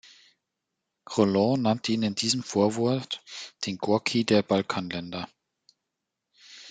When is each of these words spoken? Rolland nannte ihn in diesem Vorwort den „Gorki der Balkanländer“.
Rolland 1.15 1.61
nannte 1.61 1.91
ihn 1.91 2.01
in 2.01 2.15
diesem 2.15 2.41
Vorwort 2.41 3.23
den 3.67 3.77
„Gorki 3.77 4.25
der 4.25 4.41
Balkanländer“. 4.41 5.29